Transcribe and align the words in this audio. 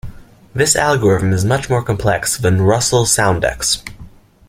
This 0.55 0.75
algorithm 0.75 1.31
is 1.31 1.45
much 1.45 1.69
more 1.69 1.83
complex 1.83 2.35
than 2.35 2.63
Russell 2.63 3.05
Soundex. 3.05 3.83